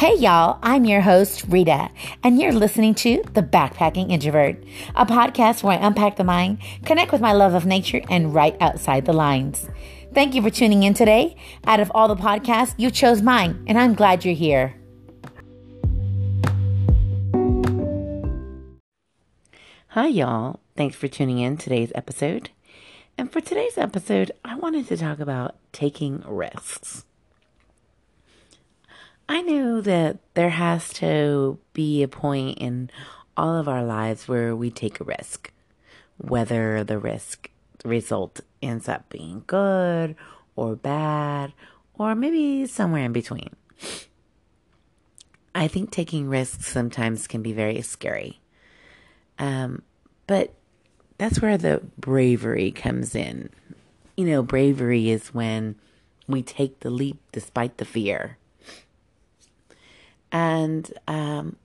[0.00, 1.90] Hey, y'all, I'm your host, Rita,
[2.24, 4.56] and you're listening to The Backpacking Introvert,
[4.94, 8.56] a podcast where I unpack the mind, connect with my love of nature, and write
[8.62, 9.68] outside the lines.
[10.14, 11.36] Thank you for tuning in today.
[11.66, 14.74] Out of all the podcasts, you chose mine, and I'm glad you're here.
[19.88, 20.60] Hi, y'all.
[20.78, 22.48] Thanks for tuning in today's episode.
[23.18, 27.04] And for today's episode, I wanted to talk about taking risks.
[29.30, 32.90] I know that there has to be a point in
[33.36, 35.52] all of our lives where we take a risk,
[36.18, 37.48] whether the risk
[37.84, 40.16] result ends up being good
[40.56, 41.52] or bad,
[41.94, 43.50] or maybe somewhere in between.
[45.54, 48.40] I think taking risks sometimes can be very scary.
[49.38, 49.82] Um,
[50.26, 50.54] but
[51.18, 53.50] that's where the bravery comes in.
[54.16, 55.76] You know, bravery is when
[56.26, 58.38] we take the leap despite the fear.
[60.32, 61.56] And um,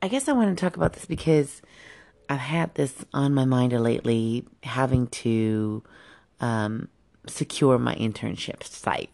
[0.00, 1.62] I guess I want to talk about this because
[2.28, 5.82] I've had this on my mind lately, having to
[6.40, 6.88] um,
[7.26, 9.10] secure my internship site.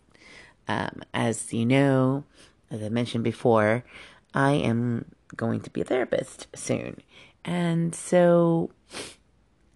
[0.66, 2.24] Um, as you know,
[2.70, 3.84] as I mentioned before,
[4.34, 7.00] I am going to be a therapist soon.
[7.44, 8.70] And so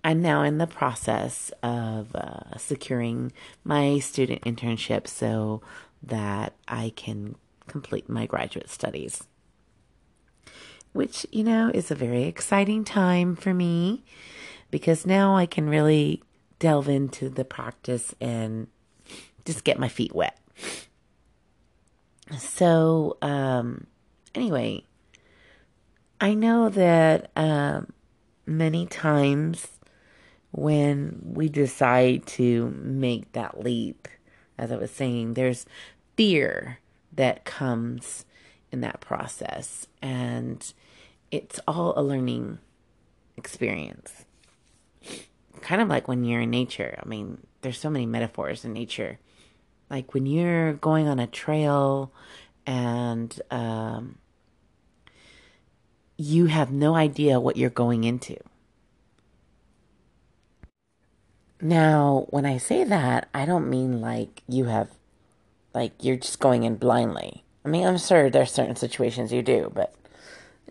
[0.05, 3.33] I'm now in the process of uh, securing
[3.65, 5.63] my student internship so
[6.03, 7.37] that I can
[7.69, 9.25] complete my graduate studies.
[10.93, 14.05] Which, you know, is a very exciting time for me
[14.71, 16.23] because now I can really
[16.59, 18.67] delve into the practice and
[19.45, 20.39] just get my feet wet.
[22.39, 23.87] So, um,
[24.35, 24.85] anyway,
[26.21, 27.93] I know that um,
[28.47, 29.67] many times
[30.53, 34.07] when we decide to make that leap,
[34.59, 35.67] as I was saying, there's
[36.17, 36.79] fear
[37.15, 38.25] that comes
[38.71, 39.87] in that process.
[40.01, 40.73] And
[41.31, 42.59] it's all a learning
[43.37, 44.25] experience.
[45.61, 46.99] Kind of like when you're in nature.
[47.03, 49.19] I mean, there's so many metaphors in nature.
[49.91, 52.13] Like when you're going on a trail
[52.67, 54.17] and um,
[56.17, 58.37] you have no idea what you're going into.
[61.61, 64.89] Now, when I say that, I don't mean like you have
[65.75, 67.45] like you're just going in blindly.
[67.65, 69.95] I mean, I'm sure there's certain situations you do, but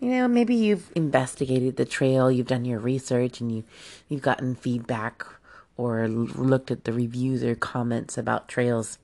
[0.00, 3.64] you know, maybe you've investigated the trail, you've done your research, and you
[4.08, 5.24] you've gotten feedback
[5.76, 8.98] or looked at the reviews or comments about trails.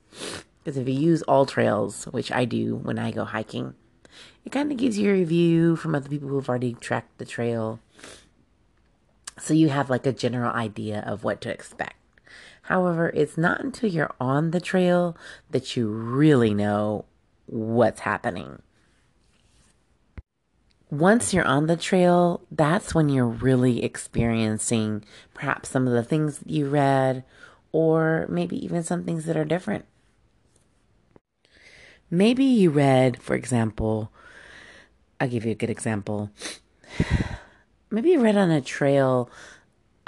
[0.63, 3.73] Because if you use AllTrails, which I do when I go hiking,
[4.45, 7.79] it kind of gives you a review from other people who've already tracked the trail.
[9.39, 11.95] So you have like a general idea of what to expect.
[12.63, 15.17] However, it's not until you're on the trail
[15.49, 17.05] that you really know
[17.45, 18.61] what's happening.
[20.91, 25.03] Once you're on the trail, that's when you're really experiencing
[25.33, 27.23] perhaps some of the things that you read,
[27.71, 29.85] or maybe even some things that are different.
[32.09, 34.11] Maybe you read, for example,
[35.19, 36.31] I'll give you a good example.
[37.91, 39.29] Maybe you read on a trail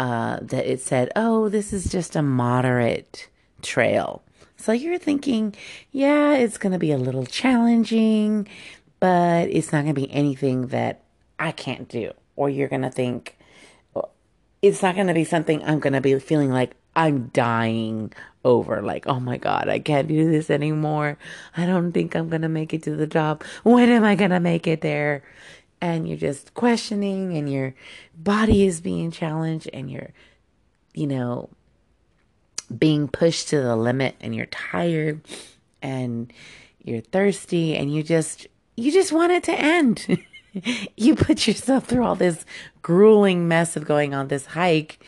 [0.02, 3.30] uh, that it said, oh, this is just a moderate
[3.62, 4.24] trail.
[4.58, 5.54] So you're thinking,
[5.92, 8.48] yeah, it's going to be a little challenging,
[9.00, 11.04] but it's not going to be anything that
[11.38, 12.14] I can't do.
[12.36, 13.38] Or you're going to think,
[14.64, 18.12] it's not going to be something I'm going to be feeling like I'm dying
[18.44, 18.82] over.
[18.82, 21.20] Like, oh my God, I can't do this anymore.
[21.56, 23.44] I don't think I'm going to make it to the job.
[23.62, 25.22] When am I going to make it there?
[25.82, 27.74] And you're just questioning and your
[28.16, 30.12] body is being challenged and you're
[30.94, 31.50] you know
[32.78, 35.22] being pushed to the limit and you're tired
[35.82, 36.32] and
[36.84, 40.20] you're thirsty and you just you just want it to end.
[40.98, 42.46] You put yourself through all this
[42.82, 45.02] grueling mess of going on this hike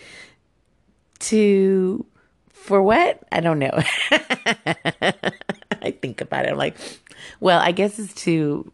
[1.20, 2.06] to
[2.48, 3.22] for what?
[3.30, 3.72] I don't know.
[5.82, 6.52] I think about it.
[6.52, 6.78] I'm like
[7.40, 8.72] well i guess it's to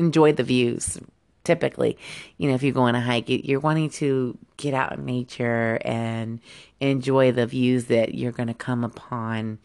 [0.00, 0.98] enjoy the views.
[1.42, 1.96] Typically,
[2.36, 5.78] you know, if you go on a hike, you're wanting to get out in nature
[5.84, 6.38] and
[6.80, 9.58] enjoy the views that you're going to come upon.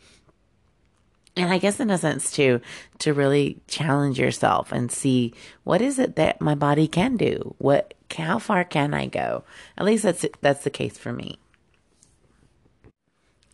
[1.36, 2.62] And I guess in a sense too,
[3.00, 5.34] to really challenge yourself and see
[5.66, 7.56] what is it that my body can do?
[7.58, 9.44] What, how far can I go?
[9.78, 11.38] At least that's, that's the case for me.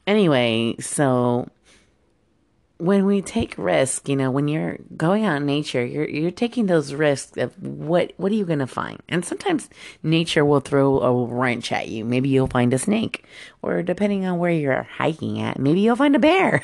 [0.06, 1.50] Anyway, so
[2.82, 6.66] when we take risk, you know, when you're going out in nature, you're you're taking
[6.66, 9.00] those risks of what what are you going to find?
[9.08, 9.70] And sometimes
[10.02, 12.04] nature will throw a wrench at you.
[12.04, 13.24] Maybe you'll find a snake,
[13.62, 16.64] or depending on where you're hiking at, maybe you'll find a bear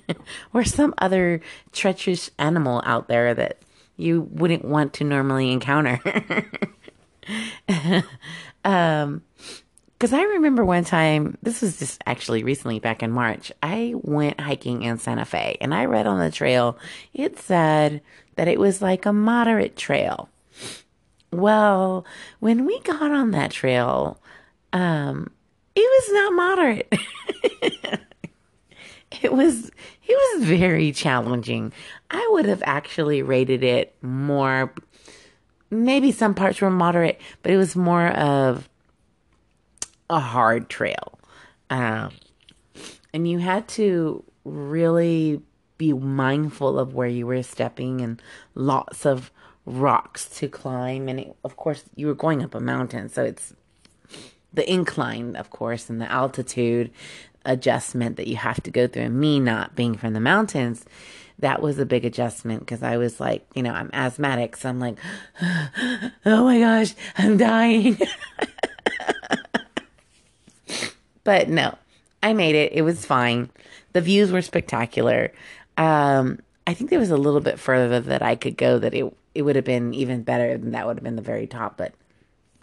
[0.54, 1.42] or some other
[1.72, 3.58] treacherous animal out there that
[3.98, 6.00] you wouldn't want to normally encounter.
[8.64, 9.22] um
[9.98, 14.38] because I remember one time, this was just actually recently back in March, I went
[14.38, 16.78] hiking in Santa Fe and I read on the trail,
[17.12, 18.00] it said
[18.36, 20.28] that it was like a moderate trail.
[21.32, 22.06] Well,
[22.38, 24.20] when we got on that trail,
[24.72, 25.32] um,
[25.74, 26.92] it was not moderate.
[29.20, 29.68] it was
[30.06, 31.72] it was very challenging.
[32.08, 34.72] I would have actually rated it more
[35.70, 38.67] maybe some parts were moderate, but it was more of
[40.10, 41.18] a hard trail.
[41.70, 42.12] Um,
[43.12, 45.42] and you had to really
[45.76, 48.20] be mindful of where you were stepping and
[48.54, 49.30] lots of
[49.64, 51.08] rocks to climb.
[51.08, 53.54] And it, of course, you were going up a mountain, so it's
[54.52, 56.90] the incline, of course, and the altitude
[57.44, 59.02] adjustment that you have to go through.
[59.02, 60.84] And me not being from the mountains,
[61.38, 64.80] that was a big adjustment because I was like, you know, I'm asthmatic, so I'm
[64.80, 64.98] like,
[66.26, 67.98] oh my gosh, I'm dying.
[71.28, 71.76] But no,
[72.22, 72.72] I made it.
[72.72, 73.50] It was fine.
[73.92, 75.30] The views were spectacular.
[75.76, 79.14] Um, I think there was a little bit further that I could go that it
[79.34, 81.76] it would have been even better than that would have been the very top.
[81.76, 81.92] But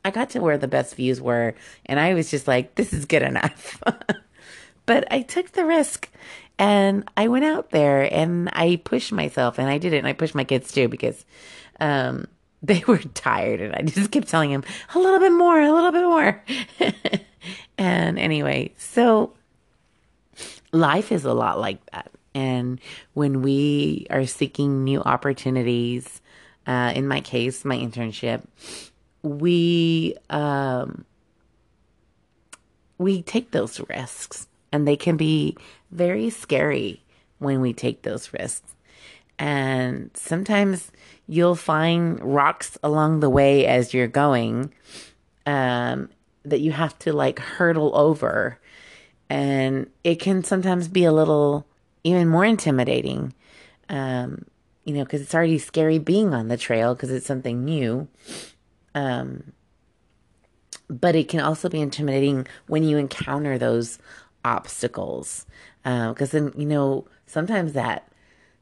[0.04, 1.54] I got to where the best views were,
[1.86, 3.80] and I was just like, this is good enough.
[4.88, 6.10] but I took the risk
[6.58, 10.14] and I went out there and I pushed myself and I did it and I
[10.14, 11.24] pushed my kids too because
[11.80, 12.26] um,
[12.64, 14.64] they were tired and I just kept telling them
[14.96, 16.44] a little bit more, a little bit more.
[17.78, 19.34] And anyway, so
[20.72, 22.12] life is a lot like that.
[22.34, 22.80] And
[23.14, 26.22] when we are seeking new opportunities,
[26.68, 28.44] uh, in my case, my internship,
[29.22, 31.06] we um,
[32.98, 35.58] we take those risks, and they can be
[35.92, 37.02] very scary
[37.40, 38.74] when we take those risks.
[39.38, 40.92] And sometimes
[41.28, 44.74] you'll find rocks along the way as you're going,
[45.46, 46.10] um,
[46.46, 48.60] that you have to like hurdle over.
[49.30, 51.66] And it can sometimes be a little
[52.04, 53.34] even more intimidating,
[53.90, 54.46] um,
[54.84, 58.08] you know, because it's already scary being on the trail because it's something new.
[58.94, 59.54] Um,
[60.88, 63.98] but it can also be intimidating when you encounter those
[64.44, 65.48] obstacles.
[65.84, 68.12] Because uh, then, you know, sometimes that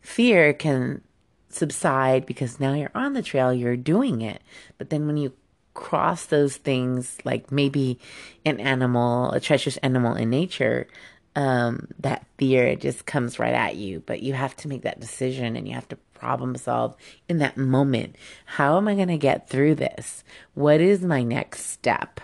[0.02, 1.02] fear can
[1.50, 4.42] subside because now you're on the trail, you're doing it.
[4.78, 5.34] But then when you
[5.74, 8.00] cross those things, like maybe
[8.46, 10.88] an animal, a treacherous animal in nature,
[11.36, 14.04] um, that fear just comes right at you.
[14.06, 16.96] But you have to make that decision and you have to problem solve
[17.28, 18.16] in that moment.
[18.46, 20.24] How am I going to get through this?
[20.54, 22.22] What is my next step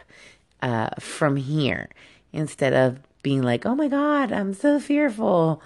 [0.61, 1.89] uh, from here?
[2.31, 5.61] Instead of being like, oh my God, I'm so fearful.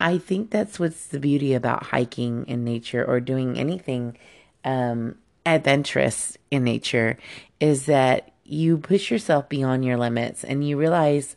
[0.00, 4.16] I think that's what's the beauty about hiking in nature or doing anything
[4.64, 5.16] um,
[5.46, 7.18] adventurous in nature
[7.60, 11.36] is that you push yourself beyond your limits and you realize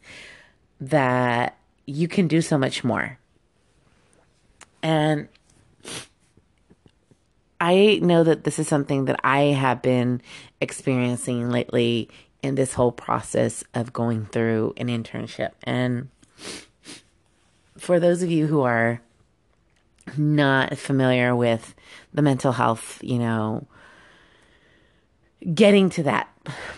[0.79, 3.17] that you can do so much more.
[4.83, 5.27] And
[7.59, 10.21] I know that this is something that I have been
[10.61, 12.09] experiencing lately
[12.43, 15.51] in this whole process of going through an internship.
[15.63, 16.09] And
[17.77, 19.01] for those of you who are
[20.17, 21.73] not familiar with
[22.13, 23.65] the mental health, you know,
[25.53, 26.29] getting to that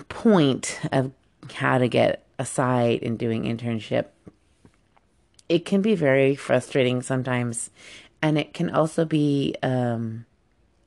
[0.10, 1.12] point of
[1.54, 4.06] how to get a site and doing internship,
[5.48, 7.70] it can be very frustrating sometimes.
[8.22, 10.26] And it can also be um,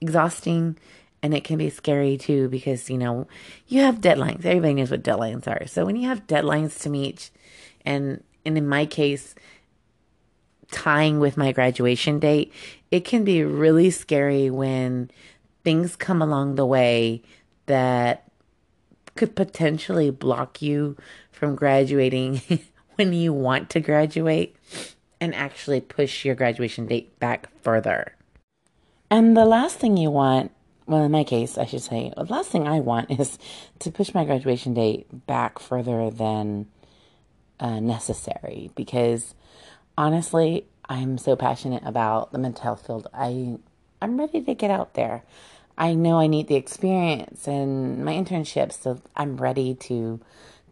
[0.01, 0.77] exhausting
[1.23, 3.27] and it can be scary too because, you know,
[3.69, 4.45] you have deadlines.
[4.45, 5.67] Everybody knows what deadlines are.
[5.67, 7.31] So when you have deadlines to meet,
[7.85, 9.35] and, and in my case,
[10.73, 12.53] tying with my graduation date,
[12.91, 15.11] it can be really scary when
[15.63, 17.23] things come along the way
[17.67, 18.31] that
[19.17, 20.97] could potentially block you
[21.31, 22.41] from graduating
[22.97, 24.57] when you want to graduate
[25.21, 28.17] and actually push your graduation date back further.
[29.11, 30.51] And the last thing you want,
[30.87, 33.39] well, in my case, I should say, the last thing I want is
[33.81, 36.67] to push my graduation date back further than
[37.61, 39.35] uh, necessary because
[39.97, 43.07] honestly, I'm so passionate about the mental health field.
[43.15, 43.59] I
[44.01, 45.23] I'm ready to get out there.
[45.77, 50.21] I know I need the experience and my internship, so I'm ready to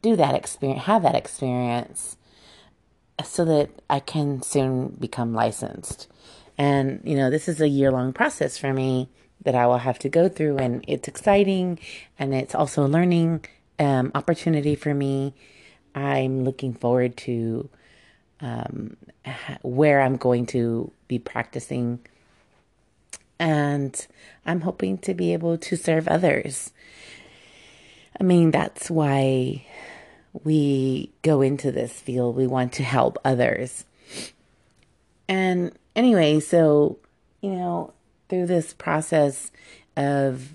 [0.03, 2.17] do that experience, have that experience
[3.25, 6.09] so that I can soon become licensed.
[6.57, 9.09] And, you know, this is a year long process for me
[9.43, 11.79] that I will have to go through, and it's exciting
[12.19, 13.45] and it's also a learning
[13.79, 15.35] um, opportunity for me.
[15.95, 17.69] I'm looking forward to
[18.41, 18.97] um,
[19.63, 22.01] where I'm going to be practicing,
[23.41, 24.07] and
[24.45, 26.73] I'm hoping to be able to serve others.
[28.21, 29.65] I mean, that's why
[30.45, 32.37] we go into this field.
[32.37, 33.87] We want to help others.
[35.27, 36.99] And anyway, so,
[37.41, 37.95] you know,
[38.29, 39.51] through this process
[39.97, 40.51] of,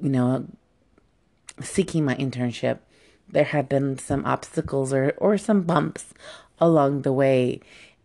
[0.00, 0.46] you know,
[1.60, 2.78] seeking my internship,
[3.28, 6.14] there have been some obstacles or, or some bumps
[6.60, 7.60] along the way.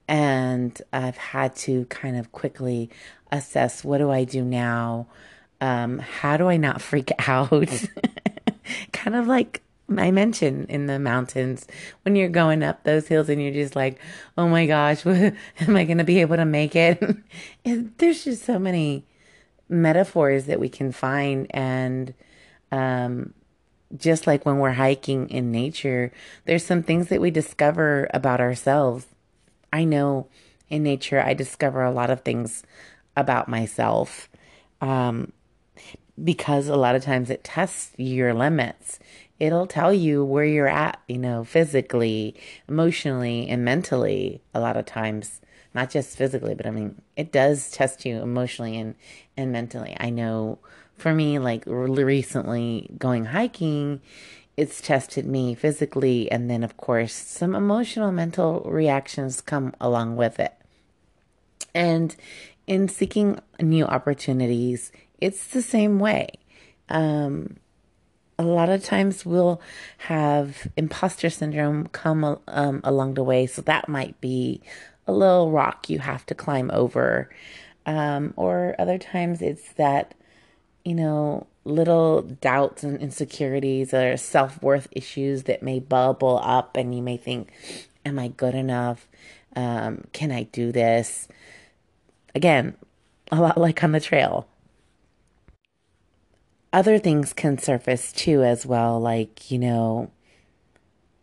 [0.07, 2.89] And I've had to kind of quickly
[3.31, 5.07] assess what do I do now?
[5.59, 7.87] Um, how do I not freak out?
[8.93, 9.61] kind of like
[9.95, 11.65] I mentioned in the mountains
[12.03, 13.99] when you're going up those hills and you're just like,
[14.37, 15.35] oh my gosh, am
[15.75, 17.01] I going to be able to make it?
[17.63, 19.05] there's just so many
[19.69, 21.47] metaphors that we can find.
[21.51, 22.13] And
[22.71, 23.33] um,
[23.95, 26.11] just like when we're hiking in nature,
[26.45, 29.05] there's some things that we discover about ourselves.
[29.71, 30.27] I know
[30.69, 32.63] in nature, I discover a lot of things
[33.15, 34.29] about myself
[34.81, 35.31] um,
[36.23, 38.99] because a lot of times it tests your limits
[39.39, 42.35] it'll tell you where you're at, you know, physically,
[42.67, 45.41] emotionally, and mentally a lot of times.
[45.73, 48.95] Not just physically, but I mean, it does test you emotionally and,
[49.35, 49.95] and mentally.
[49.99, 50.57] I know
[50.95, 54.01] for me, like recently going hiking,
[54.57, 56.29] it's tested me physically.
[56.31, 60.53] And then, of course, some emotional, mental reactions come along with it.
[61.73, 62.15] And
[62.65, 66.29] in seeking new opportunities, it's the same way.
[66.89, 67.57] Um,
[68.39, 69.61] a lot of times we'll
[69.99, 73.45] have imposter syndrome come um, along the way.
[73.45, 74.61] So that might be
[75.07, 77.29] a little rock you have to climb over.
[77.85, 80.13] Um, or other times it's that,
[80.87, 86.95] you know, little doubts and insecurities or self worth issues that may bubble up, and
[86.95, 87.51] you may think,
[88.05, 89.07] Am I good enough?
[89.55, 91.27] Um, can I do this?
[92.33, 92.75] Again,
[93.31, 94.47] a lot like on the trail
[96.73, 100.11] other things can surface too as well like you know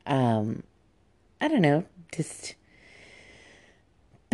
[0.07, 0.63] um
[1.41, 2.55] i don't know just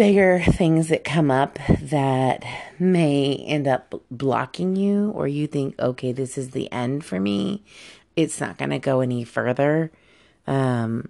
[0.00, 2.42] bigger things that come up that
[2.78, 7.62] may end up blocking you or you think okay this is the end for me
[8.16, 9.92] it's not going to go any further
[10.46, 11.06] um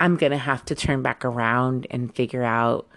[0.00, 2.88] i'm going to have to turn back around and figure out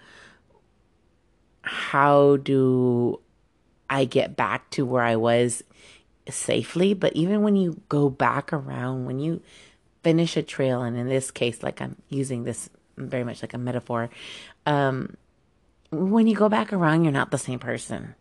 [1.62, 3.20] how do
[3.90, 5.62] I get back to where I was
[6.28, 6.94] safely.
[6.94, 9.42] But even when you go back around, when you
[10.02, 13.58] finish a trail, and in this case, like I'm using this very much like a
[13.58, 14.10] metaphor,
[14.66, 15.16] um,
[15.90, 18.14] when you go back around, you're not the same person.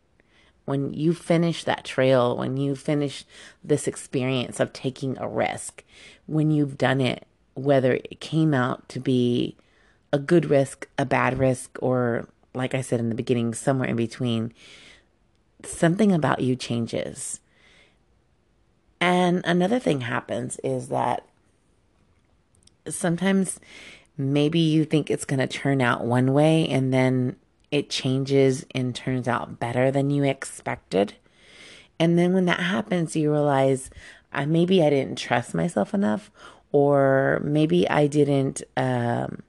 [0.66, 3.26] When you finish that trail, when you finish
[3.64, 5.84] this experience of taking a risk,
[6.26, 9.56] when you've done it, whether it came out to be
[10.12, 13.96] a good risk, a bad risk, or like I said in the beginning, somewhere in
[13.96, 14.54] between,
[15.64, 17.40] something about you changes.
[19.00, 21.28] And another thing happens is that
[22.88, 23.60] sometimes
[24.18, 27.36] maybe you think it's going to turn out one way and then
[27.72, 31.14] it changes and turns out better than you expected.
[32.00, 33.90] And then when that happens, you realize
[34.34, 36.32] uh, maybe I didn't trust myself enough,
[36.72, 39.42] or maybe I didn't um,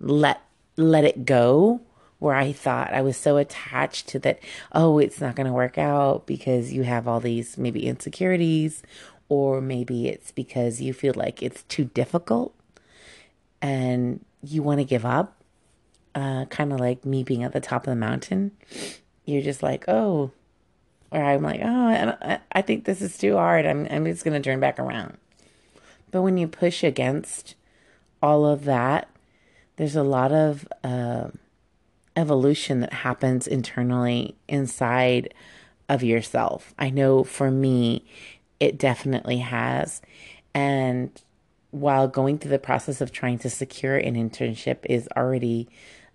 [0.00, 0.40] let
[0.76, 1.80] let it go
[2.18, 4.40] where I thought I was so attached to that,
[4.72, 8.82] oh, it's not going to work out because you have all these maybe insecurities,
[9.28, 12.54] or maybe it's because you feel like it's too difficult
[13.64, 15.40] and you want to give up.
[16.14, 18.52] Uh, kind of like me being at the top of the mountain.
[19.24, 20.30] You're just like, oh,
[21.10, 23.64] or I'm like, oh, I, I think this is too hard.
[23.64, 25.16] I'm, I'm just going to turn back around.
[26.10, 27.54] But when you push against
[28.22, 29.08] all of that,
[29.76, 31.28] there's a lot of uh,
[32.16, 35.32] evolution that happens internally inside
[35.88, 36.74] of yourself.
[36.78, 38.04] I know for me,
[38.60, 40.02] it definitely has.
[40.52, 41.10] And
[41.74, 45.68] while going through the process of trying to secure an internship is already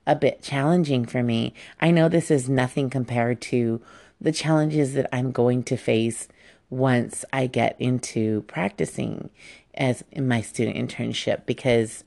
[0.07, 3.81] a bit challenging for me, I know this is nothing compared to
[4.21, 6.29] the challenges that I'm going to face
[6.69, 9.29] once I get into practicing
[9.73, 12.05] as in my student internship because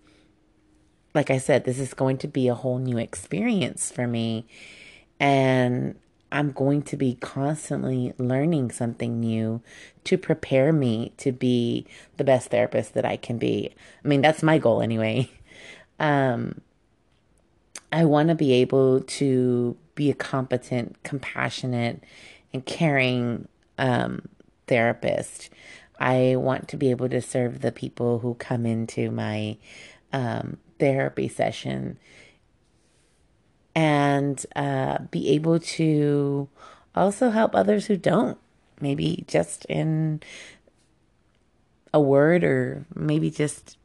[1.15, 4.47] like I said, this is going to be a whole new experience for me.
[5.21, 5.97] And
[6.33, 9.61] I'm going to be constantly learning something new
[10.05, 11.87] to prepare me to be
[12.17, 13.71] the best therapist that I can be.
[14.05, 15.31] I mean, that's my goal anyway.
[16.01, 16.63] Um,
[17.93, 22.03] I want to be able to be a competent, compassionate,
[22.53, 23.47] and caring
[23.79, 24.29] um,
[24.67, 25.51] therapist.
[26.01, 29.59] I want to be able to serve the people who come into my
[30.13, 31.99] um, therapy session
[33.75, 36.49] and uh, be able to
[36.95, 38.39] also help others who don't.
[38.81, 40.23] Maybe just in
[41.95, 43.79] a word or maybe just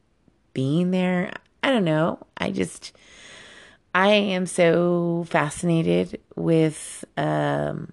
[0.54, 1.32] being there.
[1.62, 2.18] I don't know.
[2.36, 2.96] I just,
[3.94, 7.92] I am so fascinated with um,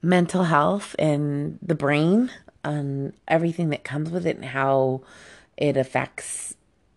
[0.00, 2.30] mental health and the brain
[2.62, 5.02] and everything that comes with it and how
[5.56, 6.54] it affects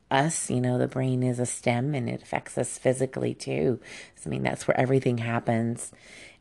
[0.10, 0.50] us.
[0.50, 3.80] You know, the brain is a stem and it affects us physically too.
[4.26, 5.92] I mean, that's where everything happens.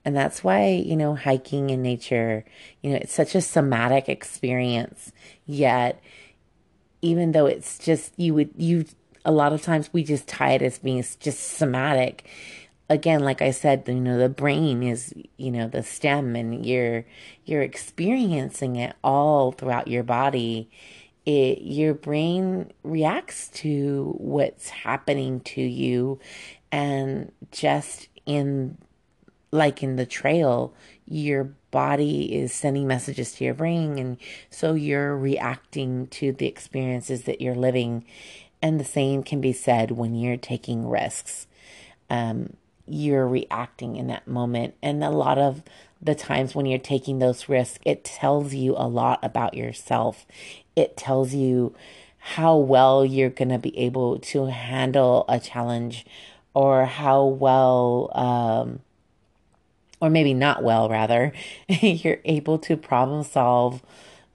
[0.05, 2.45] And that's why, you know, hiking in nature,
[2.83, 5.13] you know, it's such a somatic experience.
[5.47, 6.01] Yet,
[7.03, 8.87] even though it's just, you would, you,
[9.25, 12.29] a lot of times we just tie it as being just somatic.
[12.89, 17.05] Again, like I said, you know, the brain is, you know, the stem and you're,
[17.45, 20.71] you're experiencing it all throughout your body
[21.27, 26.19] it your brain reacts to what's happening to you
[26.73, 28.79] and just in
[29.51, 30.73] like in the trail
[31.09, 34.17] your body is sending messages to your brain and
[34.51, 38.05] so you're reacting to the experiences that you're living.
[38.63, 41.47] And the same can be said when you're taking risks.
[42.09, 42.55] Um,
[42.87, 44.75] you're reacting in that moment.
[44.83, 45.63] And a lot of
[46.01, 50.27] the times when you're taking those risks it tells you a lot about yourself
[50.77, 51.75] it tells you
[52.19, 56.05] how well you're going to be able to handle a challenge
[56.55, 58.81] or how well, um,
[60.01, 61.33] or maybe not well, rather,
[61.69, 63.83] you're able to problem solve.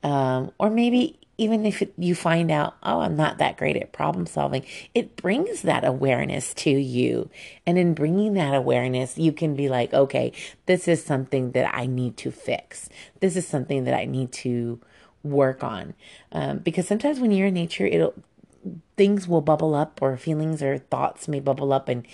[0.03, 4.27] Um, or maybe even if you find out, oh, I'm not that great at problem
[4.27, 7.31] solving, it brings that awareness to you.
[7.65, 10.33] And in bringing that awareness, you can be like, okay,
[10.67, 12.89] this is something that I need to fix.
[13.21, 14.79] This is something that I need to
[15.23, 15.93] work on.
[16.31, 18.13] Um, because sometimes when you're in nature, it'll
[18.95, 22.05] things will bubble up or feelings or thoughts may bubble up and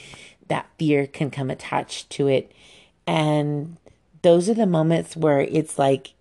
[0.47, 2.51] that fear can come attached to it.
[3.05, 3.77] And
[4.21, 6.13] those are the moments where it's like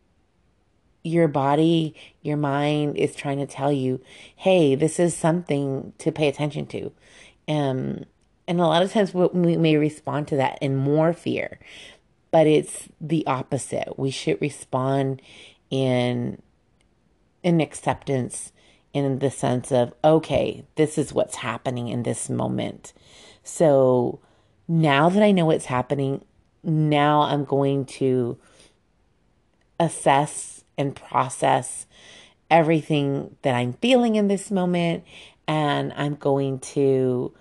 [1.03, 4.01] your body, your mind is trying to tell you,
[4.35, 6.93] hey, this is something to pay attention to.
[7.49, 8.05] Um,
[8.49, 11.59] and a lot of times we may respond to that in more fear,
[12.31, 13.99] but it's the opposite.
[13.99, 15.23] We should respond
[15.71, 16.43] in
[17.43, 18.53] in acceptance
[18.93, 22.93] in the sense of, okay, this is what's happening in this moment.
[23.43, 24.21] So
[24.67, 26.25] now that I know what's happening,
[26.63, 28.39] now I'm going to
[29.79, 31.87] assess and process
[32.51, 35.05] everything that I'm feeling in this moment.
[35.47, 37.33] And I'm going to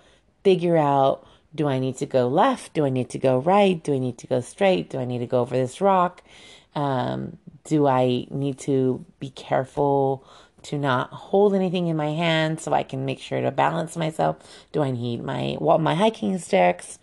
[0.44, 2.74] figure out do I need to go left?
[2.74, 3.82] Do I need to go right?
[3.82, 4.90] Do I need to go straight?
[4.90, 6.22] Do I need to go over this rock?
[6.74, 10.24] Um, do I need to be careful
[10.62, 14.36] to not hold anything in my hand so I can make sure to balance myself?
[14.72, 16.98] Do I need my well, my hiking sticks?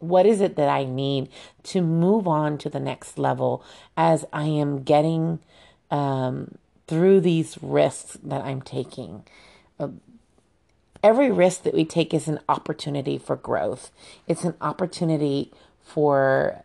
[0.00, 1.28] What is it that I need
[1.64, 3.64] to move on to the next level
[3.96, 5.38] as I am getting
[5.90, 9.24] um, through these risks that I'm taking?
[9.80, 9.88] Uh,
[11.02, 13.90] every risk that we take is an opportunity for growth.
[14.26, 15.50] It's an opportunity
[15.82, 16.64] for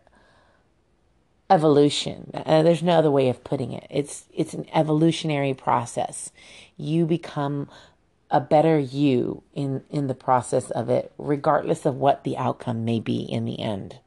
[1.50, 2.30] evolution.
[2.32, 3.86] Uh, there's no other way of putting it.
[3.90, 6.30] It's it's an evolutionary process.
[6.76, 7.68] You become
[8.30, 13.00] a better you in in the process of it, regardless of what the outcome may
[13.00, 13.98] be in the end.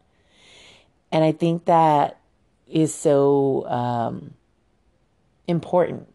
[1.11, 2.19] And I think that
[2.65, 4.33] is so um,
[5.47, 6.07] important.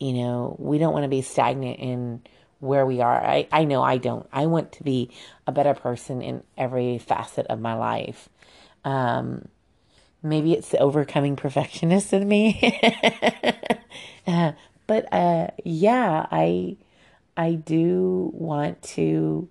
[0.00, 2.22] You know, we don't want to be stagnant in
[2.60, 3.24] where we are.
[3.24, 4.28] I, I know I don't.
[4.32, 5.10] I want to be
[5.46, 8.28] a better person in every facet of my life.
[8.84, 9.48] Um,
[10.22, 12.80] maybe it's the overcoming perfectionist in me.
[14.26, 14.52] uh,
[14.86, 16.76] but uh, yeah, I
[17.36, 19.48] I do want to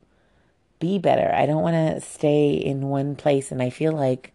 [0.79, 1.33] be better.
[1.33, 4.33] I don't want to stay in one place, and I feel like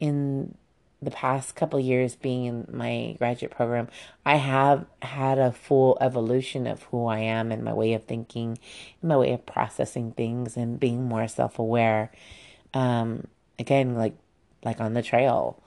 [0.00, 0.54] in
[1.02, 3.88] the past couple years being in my graduate program,
[4.24, 8.58] I have had a full evolution of who I am and my way of thinking,
[9.02, 12.10] and my way of processing things, and being more self aware.
[12.72, 13.26] Um,
[13.58, 14.14] again, like
[14.64, 15.62] like on the trail,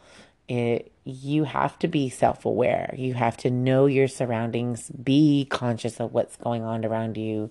[0.50, 2.94] it you have to be self-aware.
[2.98, 7.50] You have to know your surroundings be conscious of what's going on around you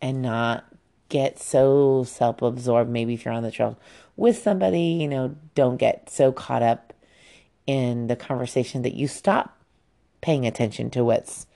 [0.00, 0.64] and not
[1.08, 3.78] get so self-absorbed maybe if you're on the trail
[4.16, 6.92] with somebody you know don't get so caught up
[7.66, 9.56] in the conversation that you stop
[10.20, 11.46] paying attention to what's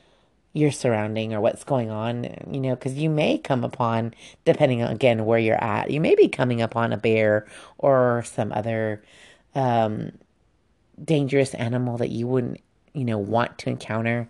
[0.53, 4.13] your surrounding or what's going on, you know, because you may come upon,
[4.45, 7.47] depending on, again, where you're at, you may be coming upon a bear
[7.79, 9.03] or some other
[9.55, 10.13] um,
[11.03, 12.61] dangerous animal that you wouldn't,
[12.93, 14.29] you know, want to encounter.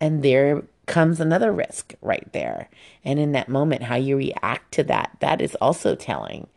[0.00, 2.68] And there comes another risk right there.
[3.04, 6.48] And in that moment, how you react to that, that is also telling.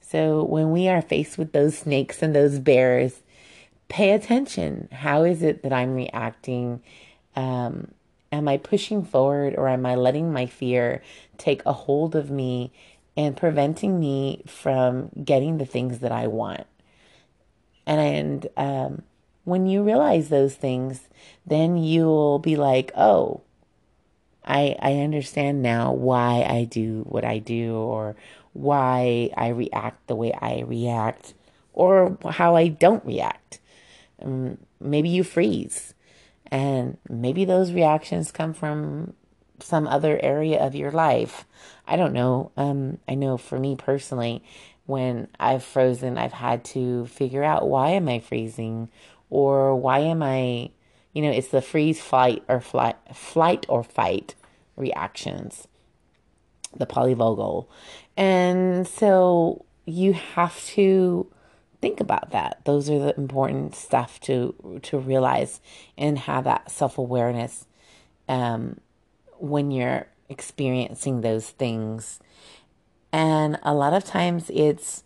[0.00, 3.22] So when we are faced with those snakes and those bears,
[3.88, 4.88] pay attention.
[4.92, 6.82] How is it that I'm reacting?
[7.34, 7.88] Um,
[8.32, 11.02] am I pushing forward or am I letting my fear
[11.38, 12.72] take a hold of me
[13.16, 16.66] and preventing me from getting the things that I want?
[17.86, 19.02] And um,
[19.44, 21.08] when you realize those things,
[21.46, 23.42] then you'll be like, oh,
[24.44, 28.16] I, I understand now why I do what I do or
[28.52, 31.34] why I react the way I react
[31.72, 33.60] or how I don't react.
[34.22, 35.94] Um, maybe you freeze
[36.50, 39.14] and maybe those reactions come from
[39.60, 41.44] some other area of your life.
[41.86, 42.52] I don't know.
[42.56, 44.42] Um, I know for me personally,
[44.86, 48.88] when I've frozen, I've had to figure out why am I freezing
[49.30, 50.70] or why am I,
[51.12, 54.34] you know, it's the freeze, flight, or flight, flight or fight
[54.76, 55.66] reactions,
[56.76, 57.66] the polyvagal.
[58.16, 61.30] And so you have to
[61.80, 62.60] think about that.
[62.64, 65.60] Those are the important stuff to to realize
[65.96, 67.66] and have that self awareness
[68.28, 68.80] um,
[69.38, 72.20] when you're experiencing those things.
[73.12, 75.04] And a lot of times it's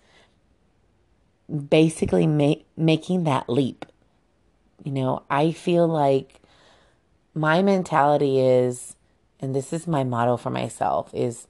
[1.68, 3.86] basically ma- making that leap.
[4.84, 6.40] You know, I feel like
[7.34, 8.96] my mentality is,
[9.40, 11.46] and this is my motto for myself, is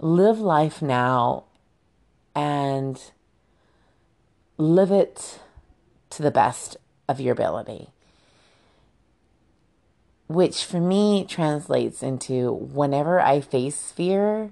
[0.00, 1.44] live life now
[2.34, 3.00] and
[4.58, 5.40] live it
[6.10, 6.76] to the best
[7.08, 7.88] of your ability.
[10.26, 14.50] Which for me translates into whenever I face fear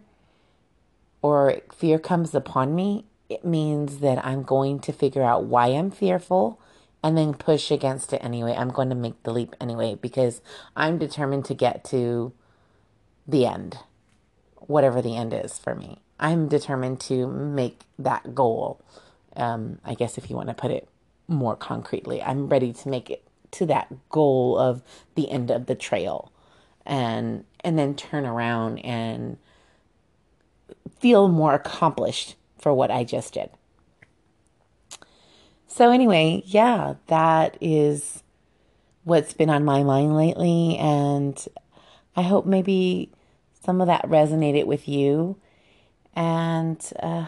[1.23, 5.91] or fear comes upon me, it means that I'm going to figure out why I'm
[5.91, 6.61] fearful
[7.03, 8.55] and then push against it anyway.
[8.57, 10.41] I'm going to make the leap anyway because
[10.77, 12.33] I'm determined to get to
[13.27, 13.79] the end,
[14.57, 15.99] whatever the end is for me.
[16.21, 18.81] I'm determined to make that goal
[19.37, 20.89] um, I guess if you want to put it
[21.29, 24.83] more concretely, I'm ready to make it to that goal of
[25.15, 26.33] the end of the trail
[26.85, 29.37] and and then turn around and
[31.03, 33.51] feel more accomplished for what I just did.
[35.67, 38.23] So anyway, yeah, that is
[39.05, 41.45] what's been on my mind lately and
[42.15, 43.11] I hope maybe
[43.65, 45.37] some of that resonated with you
[46.15, 47.27] and uh,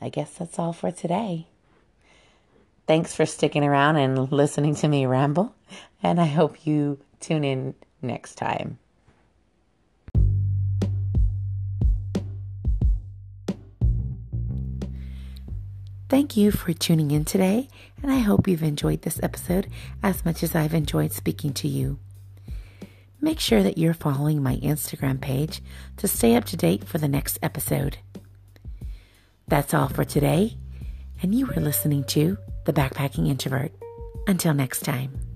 [0.00, 1.48] I guess that's all for today.
[2.86, 5.54] Thanks for sticking around and listening to me ramble,
[6.02, 8.78] and I hope you tune in next time.
[16.08, 17.68] Thank you for tuning in today,
[18.02, 19.68] and I hope you've enjoyed this episode
[20.02, 21.98] as much as I've enjoyed speaking to you.
[23.20, 25.60] Make sure that you're following my Instagram page
[25.98, 27.98] to stay up to date for the next episode.
[29.48, 30.56] That's all for today,
[31.20, 33.72] and you were listening to The Backpacking Introvert.
[34.26, 35.27] Until next time.